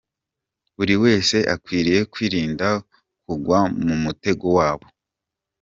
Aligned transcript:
Buri 0.75 0.95
wese 1.03 1.37
akwiriye 1.53 2.01
kwirinda 2.13 2.67
kugwa 3.23 3.59
mu 3.85 3.95
mutego 4.03 4.47
wabo. 4.57 4.87